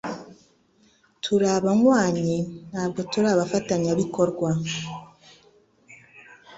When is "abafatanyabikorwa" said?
3.33-4.49